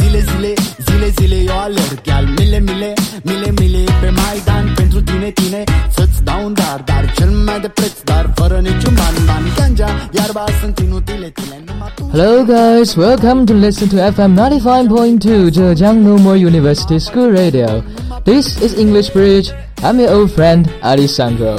[0.00, 0.54] Zile, zile,
[0.86, 2.94] zile, zile eu alerg Al mile, mile,
[3.24, 7.68] mile, mile pe Maidan Pentru tine, tine, să-ți dau un dar Dar cel mai de
[7.68, 12.94] preț, dar fără niciun ban Ban, ganja, iarba sunt inutile tine Numai tu Hello, guys.
[12.94, 17.82] Welcome to listen to FM 95.2 Zhejiang Normal University School Radio.
[18.24, 19.48] This is English Bridge.
[19.82, 21.54] I'm your old friend Alessandro.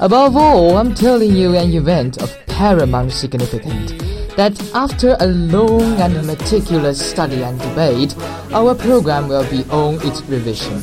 [0.00, 3.92] Above all, I'm telling you an event of paramount significance.
[4.34, 8.16] That after a long and meticulous study and debate,
[8.50, 10.80] our program will be on its revision.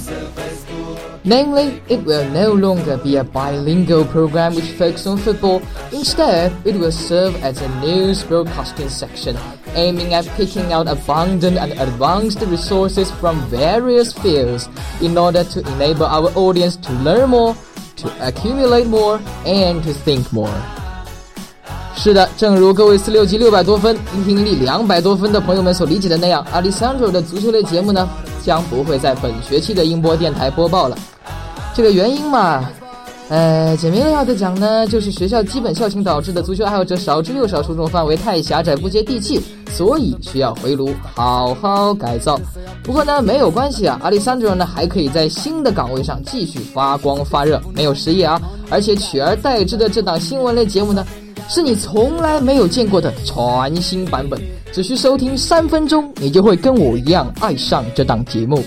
[1.24, 5.64] Namely, it will no longer be a bilingual program which focuses on football.
[5.92, 9.36] Instead, it will serve as a news broadcasting section
[9.78, 14.68] aiming at picking out abundant and advanced resources from various fields
[15.02, 17.56] in order to enable our audience to learn more,
[17.98, 20.50] to accumulate more, and to think more.
[21.96, 28.08] 是的，正如各位四六级六百多分、听力两百多分的朋友们所理解的那样，Alessandro 的足球类节目呢，
[28.44, 30.98] 将不会在本学期的音波电台播报了。
[31.74, 32.70] 这个原因嘛，
[33.30, 39.38] 呃，简明扼要的讲呢，就是学校基本校情导致的足球爱好者少之又少，受众范围太狭窄，不接地气，
[39.70, 42.40] 所以需要回炉，好好改造。
[42.84, 51.06] 不过呢，没有关系啊，阿里桑德呢还可以在新的岗位上继续发光发热，没有失业啊，而且取而代之的这档新闻类节目呢，
[51.50, 54.40] 是你从来没有见过的全新版本，
[54.72, 58.64] 只需收听三分钟，你就会跟我一样爱上这档节目。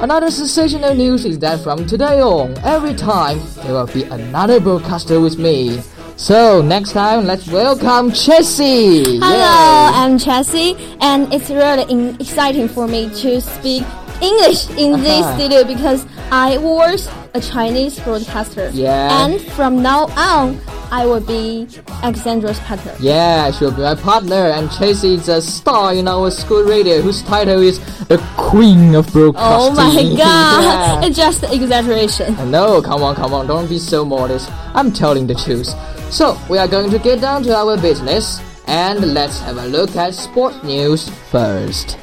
[0.00, 5.20] Another sensational news is that from today on, every time there will be another broadcaster
[5.20, 5.80] with me.
[6.16, 9.18] So next time, let's welcome Chessie.
[9.18, 13.82] Hello, I'm Chessie, and it's really exciting for me to speak
[14.20, 15.36] English in this Uh-huh.
[15.38, 18.70] studio because I was a Chinese broadcaster.
[18.72, 19.24] Yeah.
[19.24, 20.58] And from now on,
[20.90, 21.68] I will be
[22.02, 22.94] Alexandra's partner.
[22.98, 27.22] Yeah, she'll be my partner, and Chessie is a star in our school radio whose
[27.22, 27.78] title is
[28.08, 29.60] the Queen of Broadcasting.
[29.60, 31.04] Oh my god, Yeah.
[31.04, 32.34] it's just exaggeration.
[32.50, 34.50] No, come on, come on, don't be so modest.
[34.74, 35.68] I'm telling the truth.
[36.10, 39.94] So, we are going to get down to our business, and let's have a look
[39.94, 41.98] at sport news first.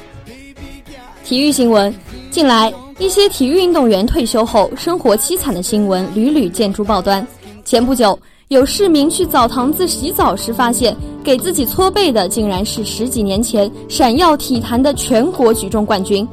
[1.26, 1.92] 体育新闻：
[2.30, 7.26] 近来，一些体育运动员退休后生活凄惨的新闻屡屡见诸报端。
[7.64, 8.16] 前不久，
[8.46, 16.24] 有市民去澡堂子洗澡时，发现给自己搓背的竟然是十几年前闪耀体坛的全国举重冠军。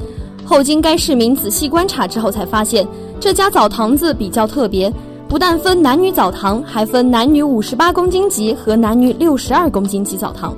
[0.45, 2.87] 后经该市民仔细观察之后，才发现
[3.19, 4.93] 这家澡堂子比较特别，
[5.27, 10.55] 不但分男女澡堂，还分男女五十八公斤级和男女六十二公斤级澡堂。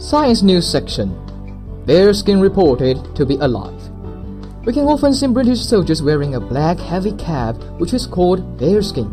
[0.00, 1.08] Science news section.
[1.90, 3.82] Bearskin reported to be alive.
[4.64, 9.10] We can often see British soldiers wearing a black heavy cap, which is called bearskin.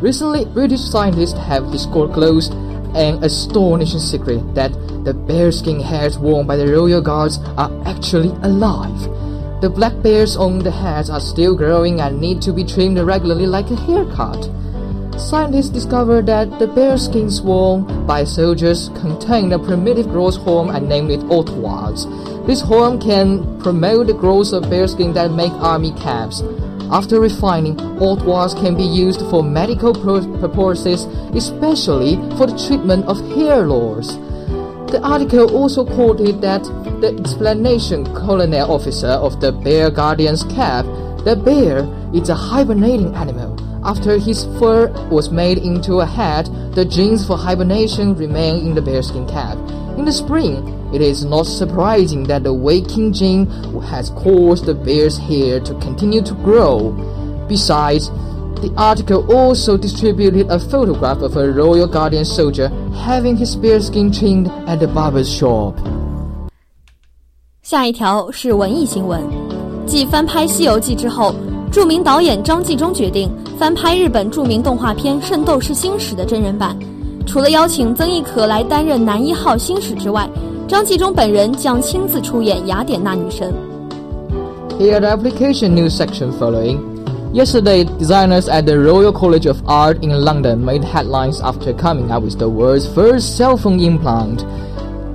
[0.00, 2.54] Recently, British scientists have disclosed
[2.96, 4.72] an astonishing secret that
[5.04, 8.98] the bearskin hairs worn by the royal guards are actually alive.
[9.60, 13.44] The black bears on the hats are still growing and need to be trimmed regularly
[13.44, 14.48] like a haircut.
[15.18, 21.10] Scientists discovered that the bearskins worn by soldiers contain a primitive growth hormone and named
[21.10, 22.06] it autowards.
[22.46, 26.40] This hormone can promote the growth of bearskin that make army caps.
[26.92, 33.66] After refining, autowards can be used for medical purposes, especially for the treatment of hair
[33.66, 34.14] loss.
[34.92, 36.62] The article also quoted that
[37.02, 40.86] the explanation colonel officer of the Bear Guardian's cap,
[41.24, 41.84] the bear
[42.14, 43.57] is a hibernating animal.
[43.87, 48.81] After his fur was made into a hat, the genes for hibernation remain in the
[48.81, 49.57] bearskin cap.
[49.97, 50.63] In the spring,
[50.93, 53.45] it is not surprising that the waking gene
[53.91, 56.91] has caused the bear's hair to continue to grow.
[57.47, 58.09] Besides,
[58.61, 62.69] the article also distributed a photograph of a Royal Guardian soldier
[63.05, 65.75] having his bearskin trimmed at the barber's shop.
[67.61, 69.23] 下一条是文艺新闻，
[69.85, 71.35] 继翻拍《西游记》之后，
[71.71, 76.77] 着名导演张纪中决定翻拍日本着名动画片《圣斗士星矢》的真人版。
[77.25, 80.29] 除了邀请曾轶可来担任男一号星矢之外，
[80.67, 83.53] 张纪中本人将亲自出演雅典娜女神。
[84.79, 86.79] Here the application news section following.
[87.33, 92.23] Yesterday, designers at the Royal College of Art in London made headlines after coming up
[92.23, 94.45] with the world's first cell phone implant.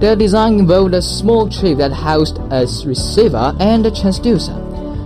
[0.01, 4.55] Their design involved a small chip that housed a receiver and a transducer.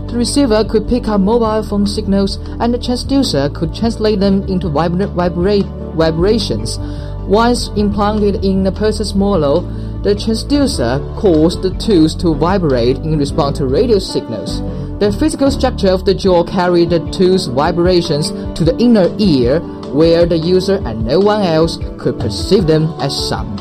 [0.07, 4.67] The receiver could pick up mobile phone signals, and the transducer could translate them into
[4.67, 6.79] vibra- vibra- vibrations.
[7.27, 9.61] Once implanted in the person's model,
[10.03, 14.61] the transducer caused the tools to vibrate in response to radio signals.
[14.99, 19.59] The physical structure of the jaw carried the two's vibrations to the inner ear,
[19.91, 23.59] where the user and no one else could perceive them as sound.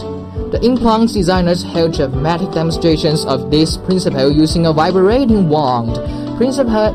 [0.52, 5.98] The implant designers held dramatic demonstrations of this principle using a vibrating wand.
[6.36, 6.92] Principal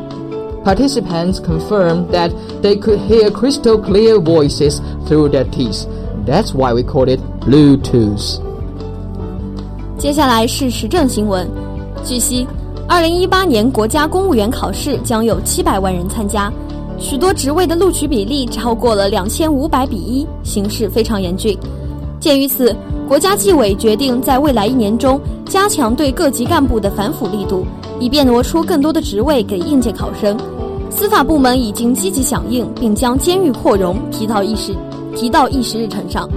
[0.63, 5.87] participants confirmed that they could hear crystal clear voices through their teeth.
[6.25, 8.39] That's why we call it Bluetooth.
[9.97, 11.47] 接下来是时政新闻。
[12.03, 12.47] 据悉，
[12.87, 16.53] 二零一八年国家公务员考试将有七百万人参加，
[16.99, 21.57] 许多职位的录取比例超过了两千五百比一，形势非常严峻。
[22.21, 22.73] 鉴于此，
[23.07, 27.65] 国家纪委决定在未来一年中加强对各级干部的反腐力度，
[27.99, 30.37] 以便挪出更多的职位给应届考生。
[30.91, 34.75] 司法部门已经积极响应，并将监狱扩容提到议事
[35.15, 36.29] 提到议事日程上。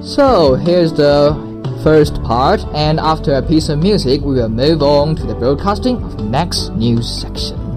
[0.00, 1.34] So here's the
[1.82, 5.96] first part, and after a piece of music, we will move on to the broadcasting
[5.96, 7.67] of next news section.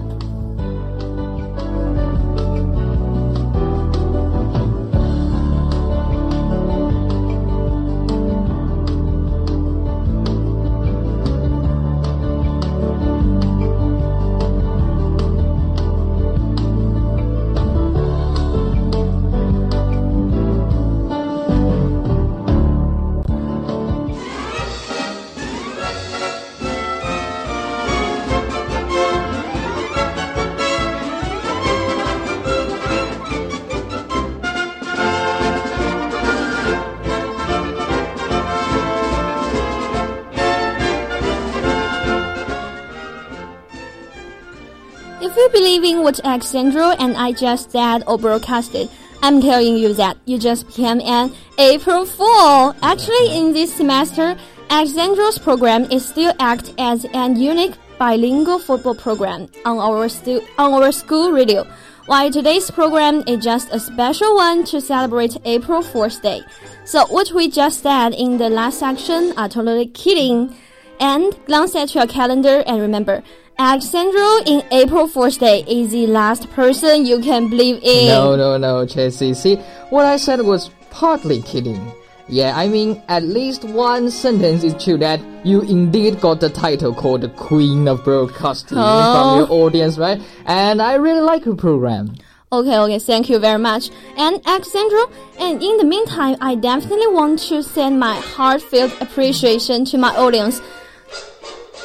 [46.01, 48.89] What Alexandro and I just said or broadcasted,
[49.21, 52.75] I'm telling you that you just became an April Fool.
[52.81, 54.35] Actually, in this semester,
[54.69, 60.73] Alexandro's program is still act as an unique bilingual football program on our stu- on
[60.73, 61.67] our school radio.
[62.07, 66.41] While today's program is just a special one to celebrate April Fool's Day.
[66.83, 70.55] So what we just said in the last section are totally kidding.
[70.99, 73.23] And glance at your calendar and remember,
[73.63, 78.07] Alexandro in April Fool's Day is the last person you can believe in.
[78.07, 79.35] No, no, no, Chelsea.
[79.35, 79.57] See,
[79.91, 81.79] what I said was partly kidding.
[82.27, 86.91] Yeah, I mean, at least one sentence is true that you indeed got the title
[86.91, 89.13] called the Queen of Broadcasting Oh.
[89.13, 90.19] from your audience, right?
[90.47, 92.15] And I really like your program.
[92.51, 93.91] Okay, okay, thank you very much.
[94.17, 99.99] And Alexandro, and in the meantime, I definitely want to send my heartfelt appreciation to
[99.99, 100.61] my audience.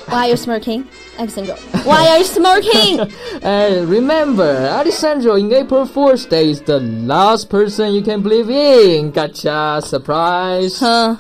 [0.08, 1.56] Why are you smirking, Alexandro?
[1.84, 3.12] Why are you smirking?
[3.42, 9.10] And remember, Alessandro in April Fool's Day is the last person you can believe in.
[9.10, 10.78] Gotcha, surprise.
[10.80, 11.16] Huh.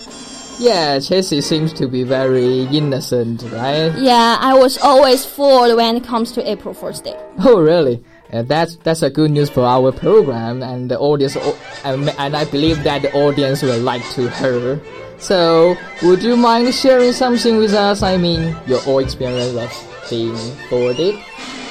[0.58, 3.92] Yeah, Chelsea seems to be very innocent, right?
[3.98, 7.16] Yeah, I was always fooled when it comes to April Fool's Day.
[7.40, 8.02] Oh, really?
[8.30, 11.36] And that's that's a good news for our program and the audience,
[11.84, 14.80] and and I believe that the audience will like to hear.
[15.18, 18.02] So, would you mind sharing something with us?
[18.02, 20.36] I mean, your own experience of being
[20.70, 21.14] boarded.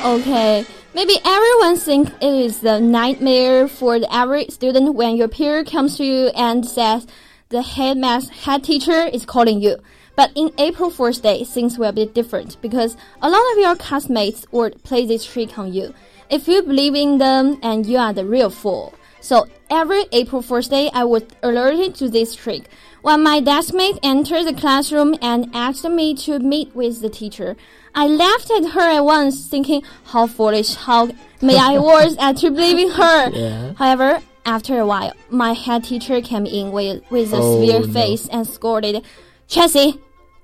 [0.03, 5.63] Okay, maybe everyone thinks it is a nightmare for the average student when your peer
[5.63, 7.07] comes to you and says
[7.49, 9.77] the headmaster head teacher is calling you.
[10.15, 14.45] But in April Fool's Day, things will be different because a lot of your classmates
[14.51, 15.93] would play this trick on you.
[16.29, 18.93] If you believe in them and you are the real fool.
[19.25, 22.69] So every April Fool's Day, I was alert you to this trick.
[23.01, 27.55] When my deskmate entered the classroom and asked me to meet with the teacher,
[27.95, 31.09] I laughed at her at once, thinking how foolish, how
[31.41, 33.31] may I was at believing her.
[33.31, 33.73] Yeah.
[33.79, 37.91] However, after a while, my head teacher came in with, with a Oh, severe no.
[37.91, 39.03] face and scolded,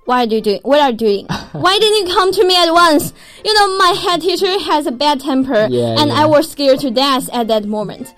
[0.05, 0.59] what are you doing?
[0.63, 1.25] What are you doing?
[1.51, 3.13] Why didn't you come to me at once?
[3.45, 6.23] You know, my head teacher has a bad temper, Yeah, and yeah.
[6.23, 8.11] I was scared to death at that moment.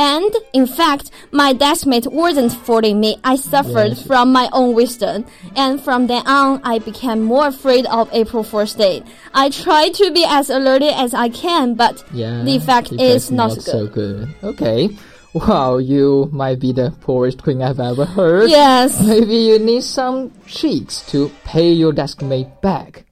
[0.00, 3.12] And in fact, my deskmate wasn't fooling me.
[3.22, 4.02] I suffered Yes.
[4.08, 5.26] from my own wisdom.
[5.56, 9.02] And from then on, I became more afraid of April Fool's Day.
[9.34, 13.30] I try to be as alerted as I can, but Yeah, the effect is effect's
[13.30, 13.92] not, so good.
[14.40, 14.50] good.
[14.50, 14.88] Okay.
[15.34, 18.48] Wow, you might be the poorest queen I've ever heard.
[18.50, 19.00] Yes.
[19.06, 23.04] Maybe you need some tricks to pay your deskmate back.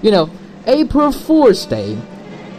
[0.00, 0.30] You know,
[0.66, 1.96] April Fool's Day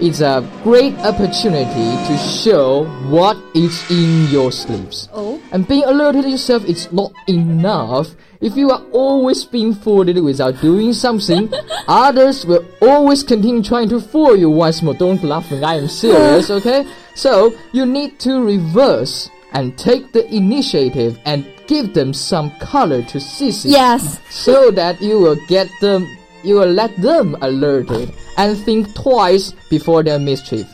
[0.01, 5.09] is a great opportunity to show what is in your sleeves.
[5.13, 5.41] Oh.
[5.51, 8.15] And being alerted to yourself is not enough.
[8.41, 11.51] If you are always being fooled without doing something,
[11.87, 14.93] others will always continue trying to fool you once more.
[14.93, 16.85] Don't laugh when I am serious, okay?
[17.15, 23.19] So, you need to reverse and take the initiative and give them some color to
[23.19, 23.51] see.
[23.69, 24.19] Yes.
[24.29, 26.05] so that you will get the
[26.43, 30.67] you will let them alerted and think twice before their mischief.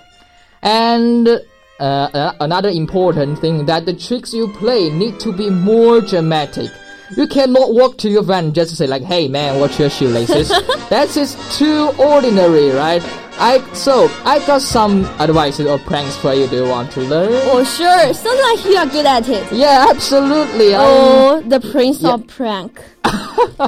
[0.61, 6.01] And uh, uh, another important thing that the tricks you play need to be more
[6.01, 6.69] dramatic.
[7.15, 10.49] You cannot walk to your friend just to say like, "Hey man, watch your shoelaces."
[10.89, 13.01] That's just too ordinary, right?
[13.39, 16.45] I so I got some advices or pranks for you.
[16.47, 17.29] Do you want to learn?
[17.47, 18.13] Oh, sure.
[18.13, 19.51] Sounds like you are good at it.
[19.51, 20.75] Yeah, absolutely.
[20.75, 22.81] I'm- Oh, the prince of prank.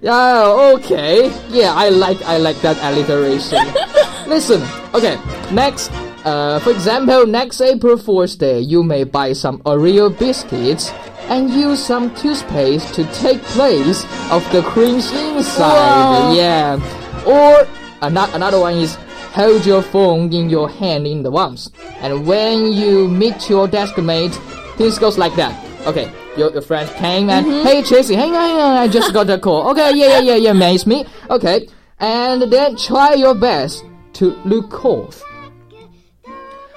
[0.00, 1.28] Yeah, okay.
[1.50, 3.58] Yeah, I like I like that alliteration.
[4.28, 4.62] Listen,
[4.94, 5.18] okay.
[5.52, 5.90] Next,
[6.24, 10.92] uh, for example, next April Fool's Day, you may buy some Oreo biscuits
[11.28, 15.68] and use some toothpaste to take place of the creams inside.
[15.68, 16.32] Wow.
[16.32, 16.78] Yeah.
[17.26, 17.66] Or
[18.02, 18.96] another another one is
[19.32, 21.70] hold your phone in your hand in the once,
[22.00, 24.34] and when you meet your desk mate,
[24.76, 25.52] things goes like that.
[25.86, 27.66] Okay, your, your friend came and mm-hmm.
[27.66, 29.70] hey Tracy, hang on, hang on, I just got a call.
[29.70, 31.04] Okay, yeah, yeah, yeah, yeah, man, it's me.
[31.30, 31.68] Okay,
[31.98, 35.22] and then try your best to look off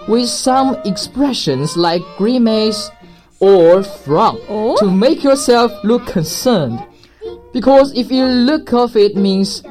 [0.08, 2.90] with some expressions like grimace
[3.40, 4.78] or frown Oh.
[4.78, 6.84] to make yourself look concerned.
[7.54, 9.64] Because if you look off, it means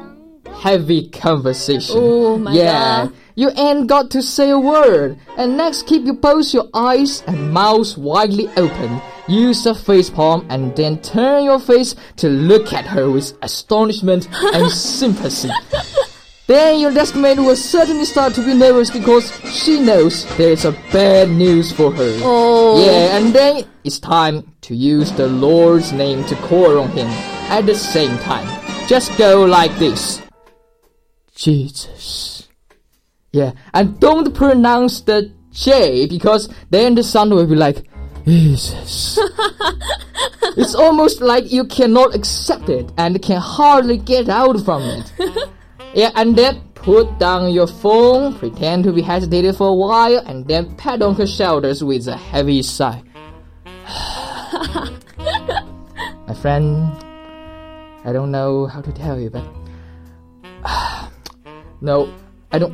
[0.61, 1.95] heavy conversation.
[1.97, 3.05] Oh my yeah.
[3.05, 3.13] God.
[3.33, 5.17] You ain't got to say a word.
[5.35, 9.01] And next, keep you both your eyes and mouth widely open.
[9.27, 14.27] Use a face palm and then turn your face to look at her with astonishment
[14.53, 15.49] and sympathy.
[16.45, 20.65] Then your desk mate will certainly start to be nervous because she knows there is
[20.65, 22.19] a bad news for her.
[22.21, 22.85] Oh.
[22.85, 27.07] Yeah, and then it's time to use the Lord's name to call on him
[27.49, 28.45] at the same time.
[28.87, 30.20] Just go like this.
[31.41, 32.47] Jesus.
[33.31, 37.87] Yeah, and don't pronounce the J because then the sound will be like
[38.25, 39.17] Jesus.
[40.55, 45.11] it's almost like you cannot accept it and can hardly get out from it.
[45.93, 50.47] Yeah, and then put down your phone, pretend to be hesitated for a while, and
[50.47, 53.03] then pat on her shoulders with a heavy sigh.
[56.27, 56.93] My friend,
[58.05, 59.43] I don't know how to tell you, but
[61.80, 62.08] no,
[62.50, 62.72] I don't,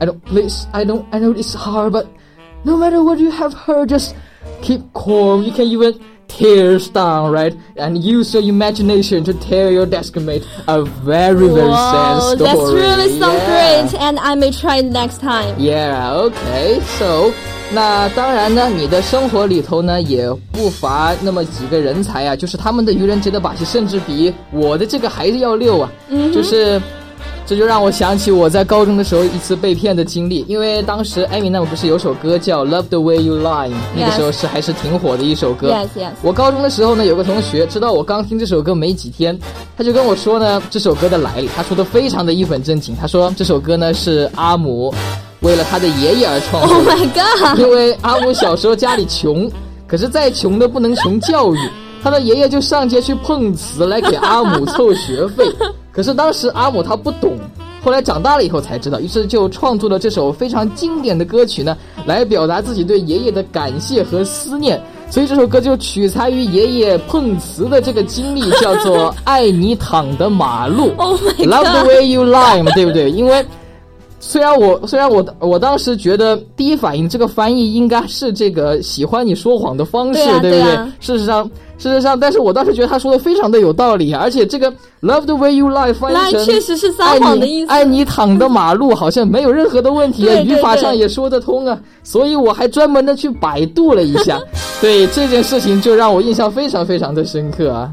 [0.00, 0.24] I don't.
[0.24, 1.04] Please, I don't.
[1.12, 2.06] I know it's hard, but
[2.64, 4.14] no matter what you have heard, just
[4.62, 5.42] keep calm.
[5.42, 7.54] You can even tears down, right?
[7.76, 12.50] And use your imagination to tell your desk mate a very, very Wow, sad story.
[12.50, 13.90] that's really sounds Yeah.
[13.90, 15.54] great, and I may try it next time.
[15.56, 16.80] Yeah, okay.
[16.98, 17.30] So，
[17.72, 25.90] 那当然呢，你的生活里头呢也不乏那么几个人才啊，就是他们的愚人节的把戏，甚至比我的这个还是要溜啊。
[26.08, 26.80] 嗯就是，
[27.51, 30.45] 这就让我想起我在高中的时候一次被骗的经历。
[30.47, 35.69] 因为当时艾米纳姆不是有首歌叫《Love the Way You Lie》，那个时候是还是挺火的一首歌。
[35.69, 36.11] Yes, yes.
[36.21, 39.37] 我高中的时候呢，有个同学知道我刚听这首歌没几天，
[39.77, 41.49] 他就跟我说呢这首歌的来历。
[41.53, 44.93] 他说的非常的一本正经，他说这首歌呢是阿姆
[45.41, 46.93] 为了他的爷爷而创作 Oh 的。
[46.93, 47.59] my god!
[47.59, 49.51] 因为阿姆小时候家里穷，
[49.85, 51.59] 可是再穷的不能穷教育，
[52.01, 55.53] 他的爷爷就上街去碰瓷来给阿姆凑学费。
[55.91, 57.37] 可是当时阿姆他不懂，
[57.83, 64.81] 后来长大了以后才知道，于是就创作了这首非常经典的歌曲呢，来表达自己对爷爷的感谢和思念。
[65.09, 73.11] 所以这首歌就取材于爷爷碰瓷的这个经历，叫做《爱你躺的马路》 Oh Love the way you lie 嘛，对不对？
[73.11, 73.45] 因为
[74.23, 80.51] 虽然我虽然我我当时觉得第一反应这个翻译应该是这个喜欢你说谎的方式，对啊不对？
[80.51, 81.43] 对啊事实上，
[81.79, 87.71] 事实上，但是我当时觉得他说的非常的有道理，而且这个 love the way you lie 翻译成确实是撒谎的意思。
[87.71, 94.39] 爱你躺的马路好像没有任何的问题啊， 语法上也说得通啊，所以我还专门的去百度了一下，
[94.79, 97.91] 对这件事情就让我印象非常非常的深刻啊。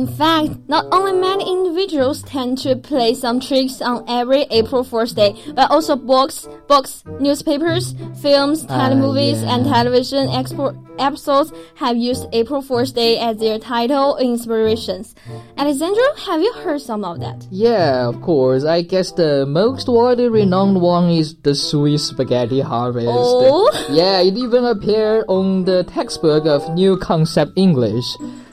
[0.00, 5.12] In fact, not only many individuals tend to play some tricks on every April Fool's
[5.12, 9.54] Day, but also books, books, newspapers, films, ah, telemovies, yeah.
[9.54, 15.14] and television expo- episodes have used April Fool's Day as their title inspirations.
[15.58, 17.46] Alexandra, have you heard some of that?
[17.50, 18.64] Yeah, of course.
[18.64, 23.06] I guess the most widely renowned one is the Swiss spaghetti harvest.
[23.10, 23.68] Oh.
[23.90, 28.06] Yeah, it even appeared on the textbook of New Concept English.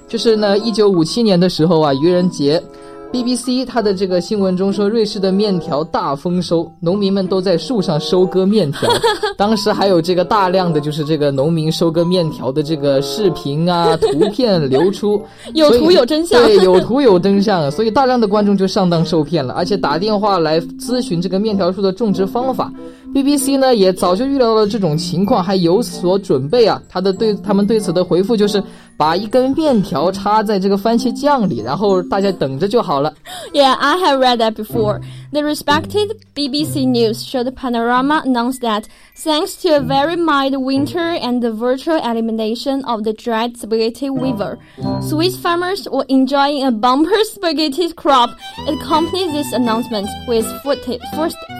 [0.07, 2.61] 就是呢，一九五七年的时候啊，愚人节。
[3.09, 8.81] BBC 它的这个新闻中说，瑞士的面条大丰收，农民们都在树上收割面条。
[9.37, 15.21] 当时还有这个大量的就是这个农民收割面条的这个视频啊、 图片流出，
[15.53, 22.69] 有图有真相对，有图有真相，所以大量的观众就上当受骗了，而且打电话来咨询这个面条树的种植方法。
[23.15, 26.81] BBC 呢也早就预料到了这种情况，还有所准备啊。
[26.89, 28.61] 他的对他们对此的回复就是
[28.97, 33.13] 把一根面条插在这个番茄酱里，然后大家等着就好了。
[33.53, 35.01] Yeah, I have read that before.
[35.31, 38.85] The respected BBC News showed Panorama announced that
[39.15, 44.57] thanks to a very mild winter and the virtual elimination of the dried spaghetti weevil,
[45.01, 48.31] Swiss farmers were enjoying a bumper spaghetti crop.
[48.67, 51.01] It accompanied this announcement with footage,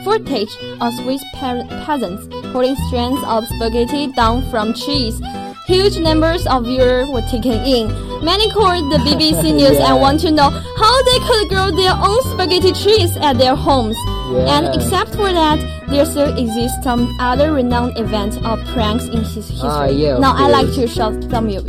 [0.04, 0.52] footage
[0.82, 5.20] of Swiss peasants pulling strands of spaghetti down from trees.
[5.67, 7.89] Huge numbers of viewers were taken in.
[8.25, 9.93] Many called the BBC News Yeah.
[9.93, 13.97] and want to know how they could grow their own spaghetti trees at their homes.
[14.33, 14.59] Yeah.
[14.59, 15.59] And except for that,
[15.89, 19.61] there still exists some other renowned events or pranks in his history.
[19.63, 20.77] Ah, yeah, of now I like course.
[20.77, 21.63] to show some you.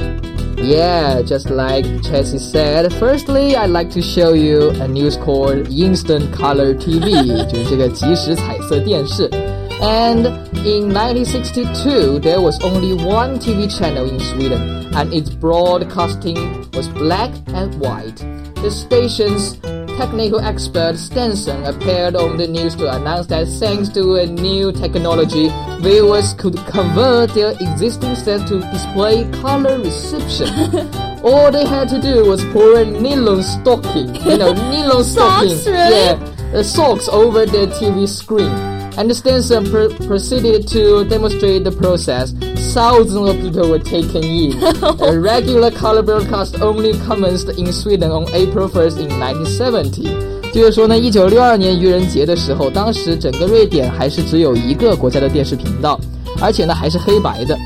[0.58, 2.93] Yeah, just like Chelsea said.
[2.93, 9.29] Firstly, I'd like to show you a news called Instant Color TV，就是这个即时彩色电视。
[9.80, 10.26] And
[10.66, 17.30] in 1962, there was only one TV channel in Sweden, and its broadcasting was black
[17.49, 18.16] and white.
[18.56, 19.56] The station's
[19.99, 25.49] technical expert Stensson appeared on the news to announce that thanks to a new technology,
[25.80, 30.49] viewers could convert their existing set to display color reception.
[31.25, 35.66] All they had to do was pour a nylon stocking, you know, nylon stocking, Socks,
[35.66, 35.97] really?
[35.97, 38.77] yeah, uh, socks over the TV screen.
[38.99, 42.33] Pr- proceeded to demonstrate the process.
[42.75, 44.53] Thousands of people were taken in.
[45.01, 50.09] a regular color broadcast only commenced in Sweden on April 1st in 1970.
[50.53, 56.01] 就是说呢，一九六二年愚人节的时候，当时整个瑞典还是只有一个国家的电视频道，
[56.40, 57.57] 而且呢还是黑白的。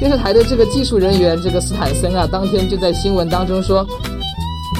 [0.00, 3.86] 电视台的这个技术人员这个斯坦森啊，当天就在新闻当中说，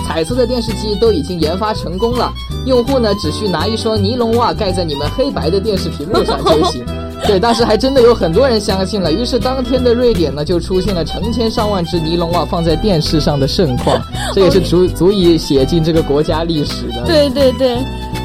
[0.07, 2.33] 彩色的电视机都已经研发成功了，
[2.67, 6.85] 用户呢只需拿一双尼龙袜盖在你们黑白的电视屏幕上就行。
[7.27, 14.01] 对，当时还真的有很多人相信了，于是当天的瑞典呢就出现了成千上万只尼龙袜放在电视上的盛况，
[14.35, 17.05] 这也是足足以写进这个国家历史的。
[17.07, 17.77] 对对对.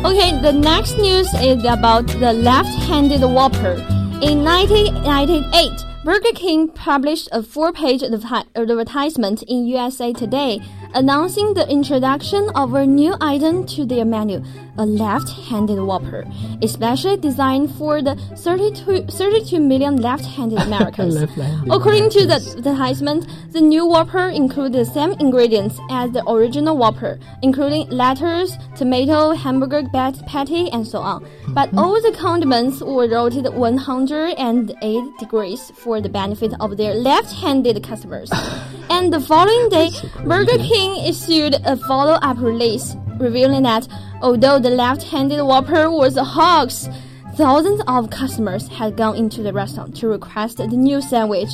[0.04, 3.78] OK，the next news is about the left-handed Whopper.
[4.20, 5.72] In 1998,
[6.04, 10.60] Burger King published a four-page advertisement in USA Today
[10.94, 14.44] announcing the introduction of a new item to their menu,
[14.78, 16.26] a left-handed Whopper,
[16.62, 21.16] especially designed for the 32, 32 million left-handed Americans.
[21.16, 26.78] Left-handed According to the advertisement, the new Whopper includes the same ingredients as the original
[26.78, 31.24] Whopper, including lettuce, tomato, hamburger bat- patty, and so on.
[31.24, 31.54] Mm-hmm.
[31.54, 38.32] But all the condiments were rotated 108 degrees for the benefit of their left-handed customers.
[38.98, 39.92] and the following day,
[40.26, 43.88] Burger King issued a follow-up release revealing that
[44.22, 46.88] although the left-handed Whopper was a hoax,
[47.36, 51.50] Thousands of customers had gone into the restaurant to request the new sandwich,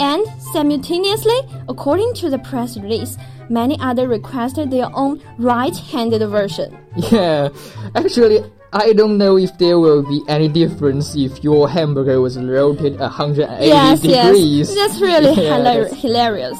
[0.00, 3.16] and simultaneously, according to the press release,
[3.48, 6.76] many others requested their own right-handed version.
[7.12, 7.50] Yeah,
[7.94, 8.40] actually,
[8.72, 13.64] I don't know if there will be any difference if your hamburger was rotated 180
[13.64, 14.74] yes, degrees.
[14.74, 16.58] yes, that's really Yeah, hilar- that's- hilarious.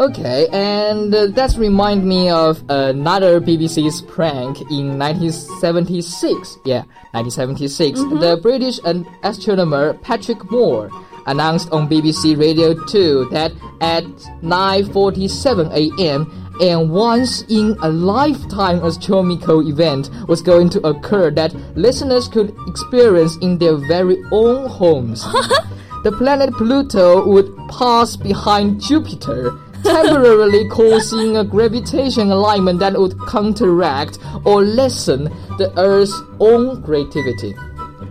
[0.00, 6.56] Okay, and uh, that remind me of another BBC's prank in 1976.
[6.64, 8.00] Yeah, 1976.
[8.00, 8.80] The British
[9.22, 10.88] astronomer Patrick Moore
[11.26, 14.04] announced on BBC Radio 2 that at
[14.40, 16.56] 9:47 a.m.
[16.62, 23.36] and once in a lifetime astronomical event was going to occur that listeners could experience
[23.42, 25.24] in their very own homes.
[26.04, 29.52] the planet Pluto would pass behind Jupiter,
[29.84, 35.24] temporarily causing a gravitation alignment that would counteract or lessen
[35.58, 37.54] the Earth's own gravity.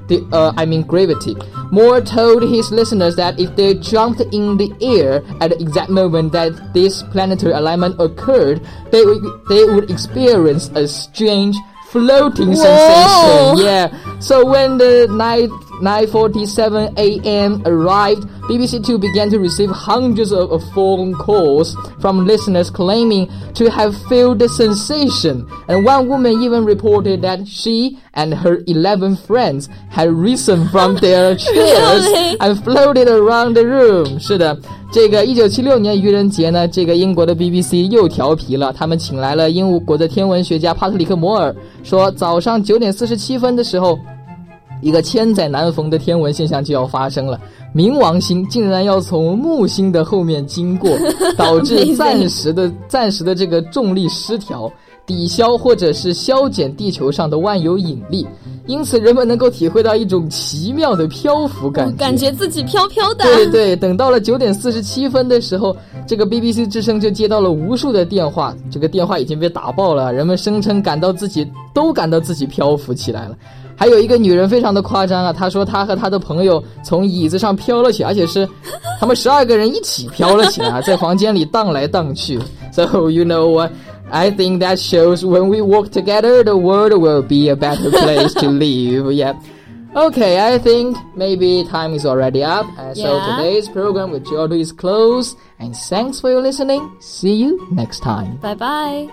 [0.07, 1.35] the uh, I mean gravity.
[1.71, 6.31] Moore told his listeners that if they jumped in the air at the exact moment
[6.33, 11.55] that this planetary alignment occurred, they would they would experience a strange
[11.89, 12.55] floating Whoa.
[12.55, 13.65] sensation.
[13.65, 14.08] Yeah.
[14.20, 15.50] So when the night
[15.82, 17.62] 9:47 a.m.
[17.66, 23.68] arrived, BBC Two began to receive hundreds of, of phone calls from listeners claiming to
[23.70, 25.46] have felt the sensation.
[25.68, 31.34] And one woman even reported that she and her 11 friends had risen from their
[31.34, 32.36] chairs Really?
[32.38, 34.18] and floated around the room.
[34.20, 34.56] 是的，
[34.92, 43.98] 这个一九七六年愚人节呢，这个英国的 BBC 又调皮了，他们请来了英国的天文学家帕特里克摩尔，说早上九点四十七分的时候。
[44.81, 47.39] 一个千载难逢的天文现象就要发生了，
[47.75, 50.89] 冥王星竟然要从木星的后面经过，
[51.37, 54.71] 导致暂时的暂时的这个重力失调，
[55.05, 58.25] 抵消或者是消减地球上的万有引力，
[58.67, 61.95] 因此人们能够体会到一种奇妙的漂浮感觉。
[61.97, 63.25] 感觉自己飘飘的。
[63.25, 65.75] 对对，等到了九点四十七分的时候，
[66.07, 73.35] 这个 BBC 之声就接到了无数的电话，这个电话已经被打爆了，人们声称感到自己都感到自己漂浮起来了。
[73.78, 78.48] 还有一个女人非常的夸张啊，她说她和她的朋友从椅子上飘了起来，而且是
[79.00, 82.38] 他们十二个人一起飘了起来啊，在房间里荡来荡去。
[82.72, 83.72] So you know what?
[84.10, 88.32] I think that shows when we work together, the world will be a better place
[88.34, 89.10] to live.
[89.12, 89.34] Yeah.
[89.94, 92.66] Okay, I think maybe time is already up.
[92.78, 93.36] And so Yeah.
[93.36, 95.36] today's program with Jordo is closed.
[95.58, 96.82] And thanks for your listening.
[97.00, 98.38] See you next time.
[98.40, 99.08] 拜拜。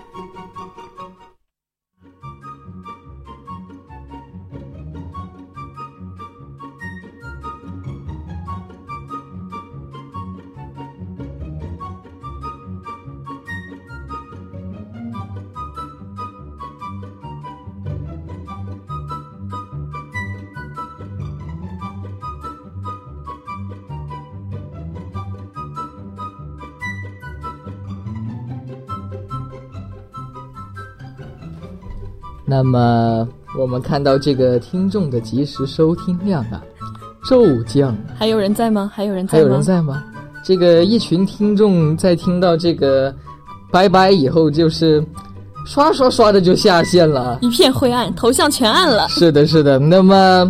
[32.49, 33.27] 那么
[33.59, 36.63] 我们看到这个听众的及时收听量啊，
[37.27, 37.93] 骤降。
[38.17, 38.89] 还有人在吗？
[38.93, 39.43] 还有人在吗？
[39.43, 40.01] 还有人在吗？
[40.45, 43.13] 这个一群听众在听到这个
[43.69, 45.03] 拜拜以后，就是
[45.65, 47.39] 刷刷刷的就下线了啊。
[47.41, 49.09] 一片灰暗，头像全暗了。
[49.09, 49.77] 是的，是的。
[49.77, 50.49] 那么，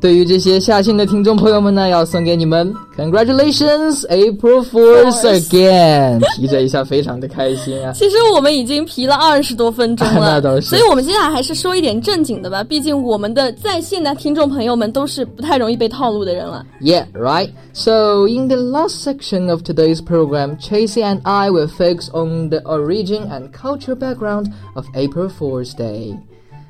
[0.00, 7.92] 对于这些下线的听众朋友们呢，要送给你们 Congratulations April Fools Fools again，提着一下，非常的开心啊。
[7.92, 12.62] 其实我们已经皮了二十多分钟了，那倒是所以我们接下来还是说一点正经的吧。
[12.62, 16.64] 毕竟我们的在线的听众朋友们都是不太容易被套路的人了。
[16.80, 17.50] Yeah, right.
[17.72, 22.60] So, in the last section of today's program, Tracy and I will focus on the
[22.64, 26.14] origin and cultural background of April Fool's Day.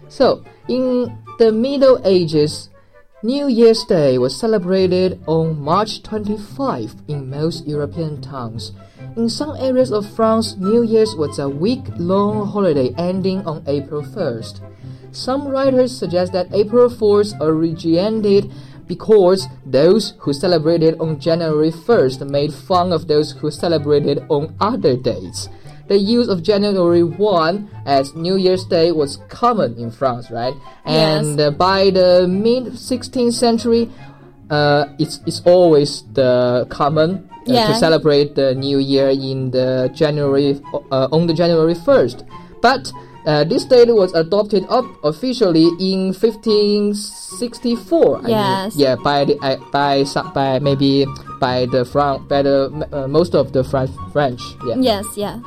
[0.09, 2.69] So, in the Middle Ages,
[3.24, 8.72] New Year's Day was celebrated on March 25 in most European towns.
[9.16, 14.02] In some areas of France, New Year's was a week long holiday ending on April
[14.02, 14.62] 1st.
[15.12, 18.52] Some writers suggest that April 4th originated
[18.88, 24.98] because those who celebrated on January 1st made fun of those who celebrated on other
[24.98, 25.48] days.
[25.92, 30.54] The use of January 1 as New Year's Day was common in France, right?
[30.86, 33.92] And uh, by the mid 16th century,
[34.50, 40.62] uh, it's, it's always the common uh, to celebrate the New Year in the January
[40.96, 42.24] uh, on the January 1st.
[42.62, 42.90] But
[43.26, 48.18] uh, this date was adopted up officially in 1564.
[48.18, 48.76] I mean, Yes.
[48.78, 51.06] yeah, by the uh, by some by maybe
[51.42, 54.42] by the Fran- by the uh, most of the French French.
[54.66, 54.76] Yeah.
[54.80, 55.40] Yes, yeah.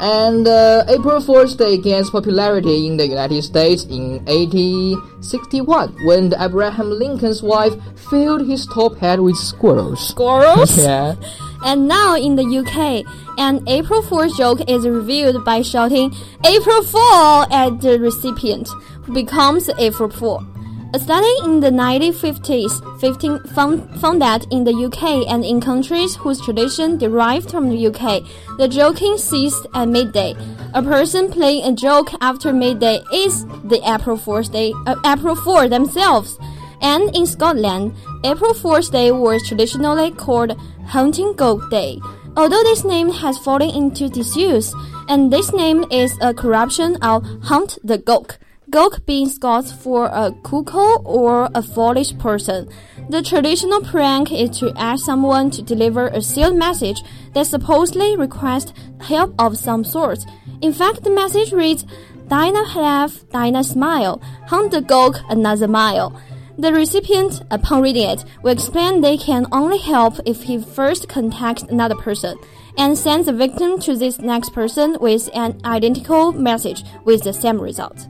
[0.00, 6.90] And uh, April Fool's Day gains popularity in the United States in 1861 when Abraham
[6.90, 7.74] Lincoln's wife
[8.08, 10.08] filled his top hat with squirrels.
[10.08, 10.78] Squirrels.
[10.88, 11.16] Yeah.
[11.64, 13.04] And now in the UK,
[13.36, 16.14] an April Fool's joke is revealed by shouting
[16.46, 18.68] April Fool at the recipient,
[19.02, 20.46] who becomes April Fool.
[20.94, 26.40] A study in the 1950s found, found that in the UK and in countries whose
[26.40, 28.22] tradition derived from the UK,
[28.56, 30.34] the joking ceased at midday.
[30.72, 35.68] A person playing a joke after midday is the April Fool's Day, uh, April Fool
[35.68, 36.38] themselves.
[36.80, 42.00] And in Scotland, April Fool's Day was traditionally called Huntigowk Day.
[42.34, 44.72] Although this name has fallen into disuse,
[45.06, 48.38] and this name is a corruption of Hunt the Gowk,
[48.70, 52.68] gowk being Scots for a cuckoo or a foolish person.
[53.08, 57.02] The traditional prank is to ask someone to deliver a sealed message
[57.34, 60.18] that supposedly requests help of some sort.
[60.60, 61.86] In fact, the message reads,
[62.28, 66.20] Dinah laugh, Dinah smile, hunt the gowk another mile.
[66.58, 71.62] The recipient, upon reading it, will explain they can only help if he first contacts
[71.62, 72.36] another person
[72.76, 77.60] and sends the victim to this next person with an identical message with the same
[77.60, 78.08] result.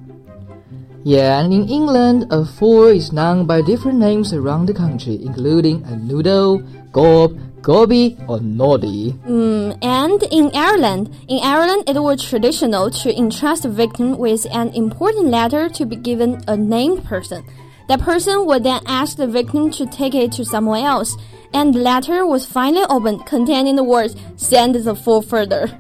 [1.04, 5.82] Yeah, and in England, a four is known by different names around the country, including
[5.84, 6.58] a noodle,
[6.92, 9.14] gob, gobby, or noddy.
[9.26, 14.68] Mm, and in Ireland, in Ireland, it was traditional to entrust the victim with an
[14.74, 17.44] important letter to be given a named person.
[17.88, 21.16] That person would then ask the victim to take it to someone else,
[21.54, 25.70] and the letter was finally opened, containing the words "Send the fool further."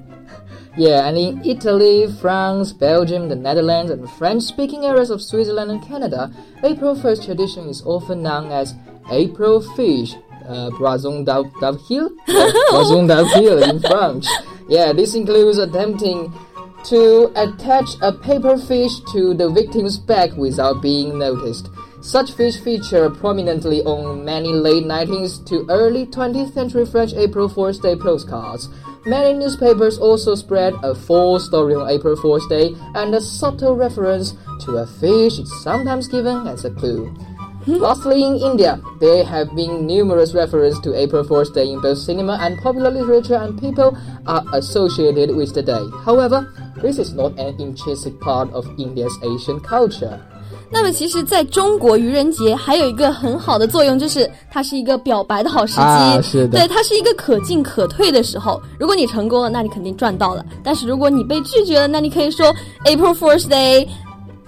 [0.78, 6.30] Yeah, and in Italy, France, Belgium, the Netherlands, and French-speaking areas of Switzerland and Canada,
[6.62, 8.76] April 1st tradition is often known as
[9.10, 10.14] April Fish,
[10.46, 12.10] uh, Poisson d'avril,
[12.70, 14.26] Poisson d'avril in French.
[14.68, 16.32] Yeah, this includes attempting
[16.84, 21.70] to attach a paper fish to the victim's back without being noticed.
[22.02, 27.80] Such fish feature prominently on many late 19th to early 20th century French April Fool's
[27.80, 28.68] Day postcards.
[29.08, 34.34] Many newspapers also spread a false story on April Fool's Day, and a subtle reference
[34.66, 37.06] to a fish is sometimes given as a clue.
[37.64, 37.80] Hmm?
[37.80, 42.36] Lastly, in India, there have been numerous references to April Fool's Day in both cinema
[42.42, 45.88] and popular literature, and people are associated with the day.
[46.04, 46.44] However,
[46.82, 50.20] this is not an intrinsic part of India's Asian culture.
[50.69, 55.81] 那么，其实在中国愚人节还有一个很好的作用，就是它是一个表白的好时机。
[55.81, 58.59] 啊是的对，它是一个可进可退的时候。
[58.79, 62.51] 如果你成功了，那你肯定赚到了；但是如果你被拒绝了，那你可以说
[62.85, 63.87] April Fool's Day，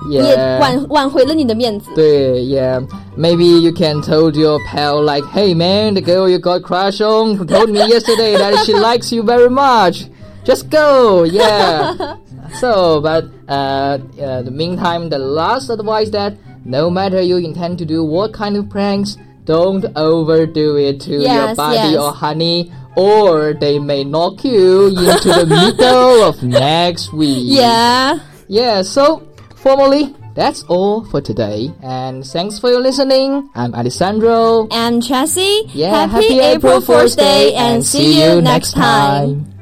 [0.09, 0.59] 也 Yeah.
[0.59, 1.91] 挽挽回了你的面子。
[1.95, 2.83] 对，yeah.
[3.17, 7.37] Maybe you can told your pal like, hey man, the girl you got crush on
[7.47, 10.05] told me yesterday that she likes you very much.
[10.43, 11.95] Just go, yeah.
[12.58, 17.84] so, but uh, uh, the meantime, the last advice that no matter you intend to
[17.84, 21.96] do what kind of pranks, don't overdo it to your Yes, buddy yes.
[21.96, 25.46] or honey, or they may knock you into the
[25.78, 27.44] middle of next week.
[27.46, 28.18] Yeah.
[28.48, 31.72] Yeah, so formally, that's all for today.
[31.82, 33.48] And thanks for your listening.
[33.54, 34.68] I'm Alessandro.
[34.70, 39.44] And Chelsea, Yeah, happy, April Fool's Day, and see you next time.
[39.44, 39.59] Thank